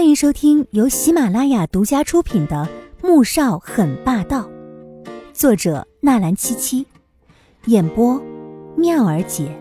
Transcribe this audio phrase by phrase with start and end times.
[0.00, 2.66] 欢迎收听由喜马拉雅独家出品的
[3.06, 4.48] 《穆少很霸道》，
[5.34, 6.86] 作者纳兰七七，
[7.66, 8.18] 演播
[8.78, 9.54] 妙儿姐，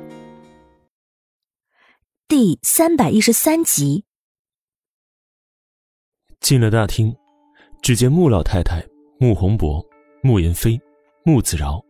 [2.30, 4.06] 第三百一十三集。
[6.40, 7.14] 进了大厅，
[7.82, 8.82] 只见穆老太太、
[9.20, 9.86] 穆宏博、
[10.24, 10.80] 穆言飞、
[11.26, 11.84] 穆子饶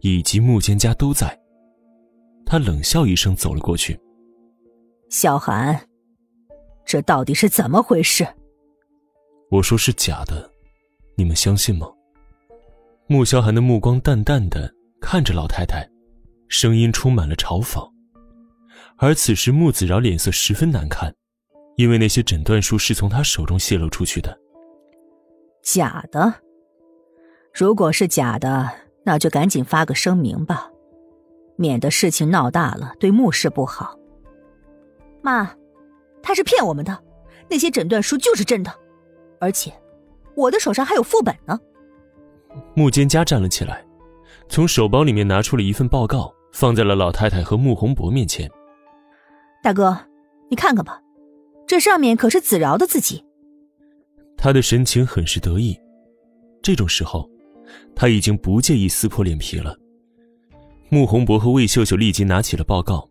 [0.00, 1.38] 以及穆蒹家都在。
[2.46, 4.00] 他冷笑一声，走了过去。
[5.10, 5.78] 小寒。
[6.90, 8.26] 这到底是怎么回事？
[9.48, 10.50] 我说是假的，
[11.14, 11.86] 你们相信吗？
[13.06, 15.88] 穆萧寒的目光淡淡的看着老太太，
[16.48, 17.88] 声音充满了嘲讽。
[18.96, 21.14] 而此时穆子饶脸色十分难看，
[21.76, 24.36] 因为那些诊断书是从他手中泄露出去的。
[25.62, 26.34] 假的？
[27.54, 28.68] 如果是假的，
[29.04, 30.68] 那就赶紧发个声明吧，
[31.54, 33.96] 免得事情闹大了，对穆氏不好。
[35.22, 35.54] 妈。
[36.22, 36.96] 他是骗我们的，
[37.48, 38.72] 那些诊断书就是真的，
[39.40, 39.72] 而且
[40.34, 41.58] 我的手上还有副本呢。
[42.74, 43.84] 穆蒹葭站了起来，
[44.48, 48.50] 从手包里面拿出了一份报告，放在了老太太和穆宏博面前。
[49.62, 49.96] 大哥，
[50.48, 51.00] 你看看吧，
[51.66, 53.24] 这上面可是子饶的字迹。
[54.36, 55.78] 他的神情很是得意，
[56.62, 57.28] 这种时候，
[57.94, 59.76] 他已经不介意撕破脸皮了。
[60.88, 63.09] 穆宏博和魏秀秀立即拿起了报告。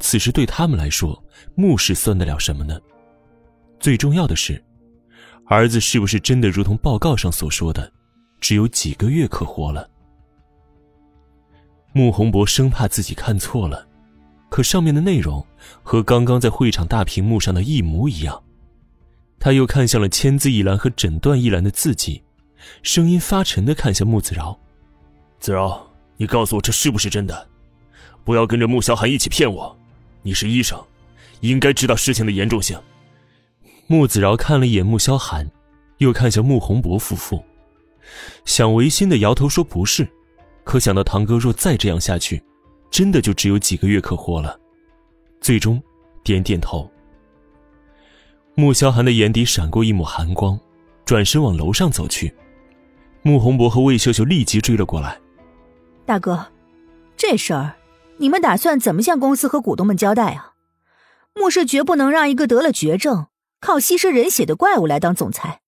[0.00, 1.22] 此时对他们来说，
[1.54, 2.80] 穆氏算得了什么呢？
[3.80, 4.62] 最重要的是，
[5.46, 7.92] 儿子是不是真的如同报告上所说的，
[8.40, 9.88] 只有几个月可活了？
[11.92, 13.86] 穆宏博生怕自己看错了，
[14.48, 15.44] 可上面的内容
[15.82, 18.42] 和刚刚在会场大屏幕上的一模一样。
[19.40, 22.22] 他又看向了签字一栏和诊断一栏的字迹，
[22.82, 24.58] 声音发沉的看向穆子饶
[25.38, 27.48] ：“子饶，你告诉我这是不是真的？
[28.24, 29.77] 不要跟着穆小寒一起骗我。”
[30.22, 30.78] 你是医生，
[31.40, 32.78] 应该知道事情的严重性。
[33.86, 35.50] 穆子饶看了一眼穆萧寒，
[35.98, 37.42] 又看向穆宏博夫妇，
[38.44, 40.06] 想违心的摇头说不是，
[40.64, 42.42] 可想到堂哥若再这样下去，
[42.90, 44.58] 真的就只有几个月可活了，
[45.40, 45.82] 最终
[46.22, 46.90] 点点头。
[48.54, 50.58] 穆萧寒的眼底闪过一抹寒光，
[51.04, 52.34] 转身往楼上走去。
[53.22, 55.18] 穆宏博和魏秀秀立即追了过来。
[56.04, 56.44] 大哥，
[57.16, 57.77] 这事儿。
[58.18, 60.54] 你们打算怎么向公司和股东们交代啊？
[61.34, 63.28] 穆氏绝不能让一个得了绝症、
[63.60, 65.60] 靠吸食人血的怪物来当总裁。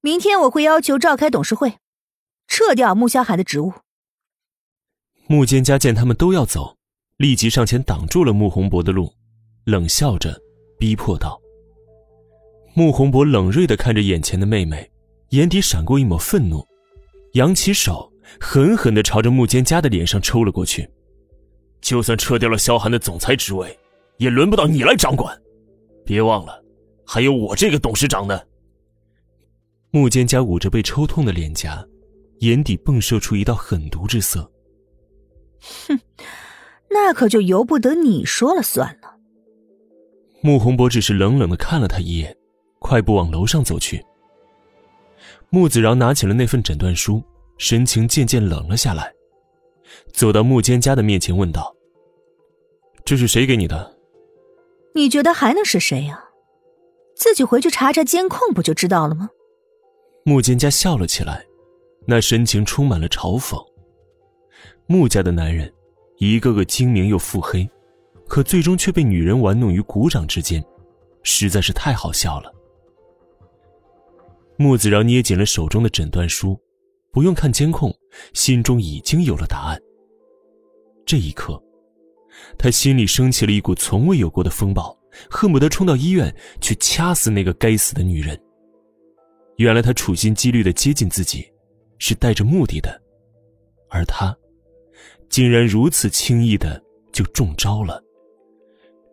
[0.00, 1.78] 明天我会要求召开董事会，
[2.46, 3.72] 撤掉穆萧寒的职务。
[5.26, 6.76] 穆蒹葭见他们都要走，
[7.16, 9.12] 立即上前挡住了穆宏博的路，
[9.64, 10.40] 冷笑着
[10.78, 11.40] 逼迫道
[12.74, 14.88] ：“穆宏博冷锐的看着眼前的妹妹，
[15.30, 16.64] 眼底闪过一抹愤怒，
[17.32, 20.88] 扬起手，狠狠的朝着穆蒹葭的脸上抽了过去。”
[21.80, 23.78] 就算撤掉了萧寒的总裁职位，
[24.18, 25.36] 也轮不到你来掌管。
[26.04, 26.62] 别忘了，
[27.06, 28.40] 还有我这个董事长呢。
[29.90, 31.86] 穆蒹葭捂着被抽痛的脸颊，
[32.40, 34.50] 眼底迸射出一道狠毒之色。
[35.86, 35.98] 哼，
[36.90, 39.16] 那可就由不得你说了算了。
[40.42, 42.36] 穆宏博只是冷冷的看了他一眼，
[42.78, 44.04] 快步往楼上走去。
[45.50, 47.22] 穆子饶拿起了那份诊断书，
[47.56, 49.12] 神情渐渐冷了下来，
[50.12, 51.74] 走到穆蒹葭的面前问道。
[53.04, 53.96] 这是谁给你的？
[54.94, 56.24] 你觉得还能是谁呀？
[57.14, 59.30] 自己回去查查监控不就知道了吗？
[60.24, 61.46] 穆蒹葭笑了起来，
[62.06, 63.56] 那神情充满了嘲讽。
[64.86, 65.72] 穆家的男人，
[66.18, 67.68] 一个个精明又腹黑，
[68.26, 70.64] 可最终却被女人玩弄于股掌之间，
[71.22, 72.52] 实在是太好笑了。
[74.56, 76.58] 穆子饶捏紧了手中的诊断书，
[77.16, 77.90] 不用看监控，
[78.34, 79.80] 心中已经有了答案。
[81.06, 81.58] 这一刻。
[82.58, 84.94] 他心里升起了一股从未有过的风暴，
[85.30, 88.38] 恨不得冲到医院去掐死那个该死的女人。
[89.56, 91.50] 原来他处心积虑的接近自己，
[91.96, 93.00] 是带着目的的，
[93.88, 94.36] 而他，
[95.30, 96.78] 竟然如此轻易的
[97.12, 97.98] 就中招了。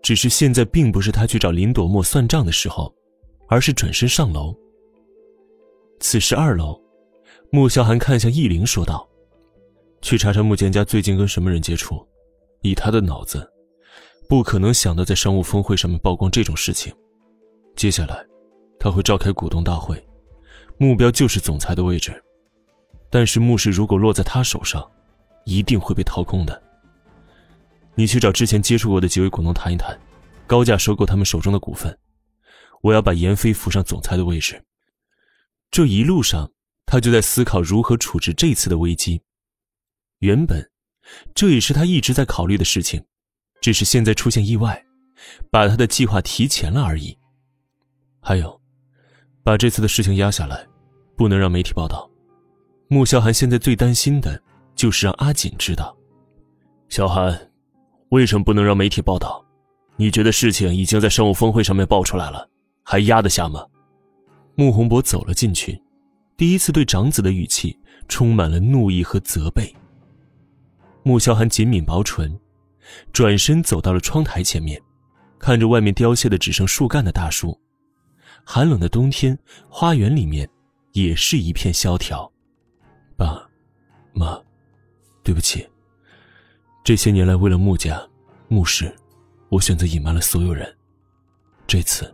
[0.01, 2.93] 只是现在并不是他去找林朵墨算账的时候，
[3.47, 4.53] 而是转身上楼。
[6.01, 6.77] 此时二楼，
[7.55, 9.07] 穆萧寒看向易灵说道
[10.01, 12.03] ：“去查查穆蒹葭最近跟什么人接触。”
[12.63, 13.47] 以他的脑子，
[14.27, 16.91] 不可能想到在商务峰会上面曝光这种事情。
[17.75, 18.25] 接下来，
[18.79, 20.03] 他会召开股东大会，
[20.79, 22.11] 目标就是总裁的位置。
[23.11, 24.83] 但是穆氏如果落在他手上，
[25.45, 26.59] 一定会被掏空的。
[27.93, 29.95] 你去找之前接触过的几位股东谈一谈，
[30.47, 31.95] 高价收购他们手中的股份。
[32.81, 34.59] 我要把严飞扶上总裁的位置。
[35.69, 36.49] 这一路上，
[36.93, 39.19] 他就在思考如何处置这次的危机。
[40.19, 40.69] 原本。
[41.33, 43.03] 这也是他一直在考虑的事情，
[43.59, 44.85] 只是现在出现意外，
[45.49, 47.17] 把他的计划提前了而已。
[48.21, 48.61] 还有，
[49.43, 50.65] 把这次的事情压下来，
[51.17, 52.07] 不能让媒体报道。
[52.89, 54.39] 穆萧寒现在最担心的
[54.75, 55.97] 就是让阿锦知道。
[56.89, 57.51] 萧寒，
[58.09, 59.43] 为什么不能让媒体报道？
[59.97, 62.47] 你觉得事情已经在商务峰会上面爆出来了，
[62.83, 63.65] 还压得下吗？
[64.55, 65.82] 穆宏博走了进去，
[66.35, 67.77] 第一次对长子的语气
[68.07, 69.73] 充满了怒意和责备。
[71.03, 72.39] 穆萧寒紧抿薄唇，
[73.11, 74.81] 转身走到了窗台前面，
[75.37, 77.59] 看着外面凋谢的只剩树干的大树。
[78.45, 79.37] 寒冷的冬天，
[79.69, 80.49] 花园里面
[80.91, 82.29] 也是一片萧条。
[83.15, 83.47] 爸，
[84.13, 84.41] 妈，
[85.23, 85.67] 对不起。
[86.83, 88.01] 这些年来，为了穆家、
[88.47, 88.93] 穆氏，
[89.49, 90.73] 我选择隐瞒了所有人。
[91.65, 92.13] 这次，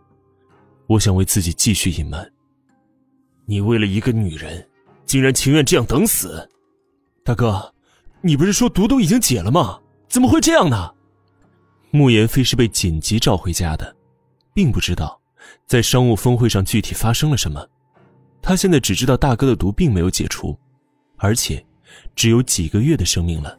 [0.87, 2.31] 我想为自己继续隐瞒。
[3.49, 4.63] 你为了一个女人，
[5.07, 6.47] 竟然情愿这样等死？
[7.23, 7.73] 大哥，
[8.21, 9.79] 你不是说毒都已经解了吗？
[10.07, 10.91] 怎么会这样呢？
[11.89, 13.95] 慕言飞是被紧急召回家的，
[14.53, 15.19] 并不知道
[15.65, 17.67] 在商务峰会上具体发生了什么。
[18.39, 20.55] 他现在只知道大哥的毒并没有解除，
[21.17, 21.65] 而且
[22.13, 23.57] 只有几个月的生命了。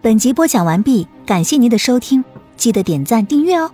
[0.00, 2.24] 本集播讲完毕，感谢您的收听，
[2.56, 3.70] 记得点赞订阅哦。